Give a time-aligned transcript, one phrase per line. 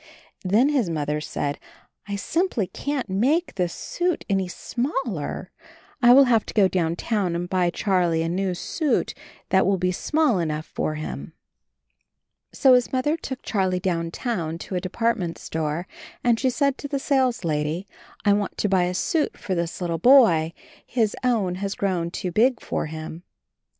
[0.43, 1.59] Then his Mother said,
[2.07, 5.51] 'T simply can't make this suit any smaller;
[6.01, 9.13] I will have to 82 CHARLIE go downtown and buy Charlie a new suit
[9.49, 11.33] that will be small enough for him."
[12.51, 15.87] So his Mother took Charlie downtown to a department store,
[16.23, 17.85] and she said to the sales lady,
[18.25, 20.53] "I want to buy a suit for this little boy.
[20.83, 23.21] His own has grown too big for him."